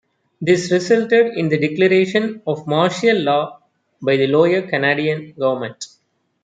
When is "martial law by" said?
2.65-4.17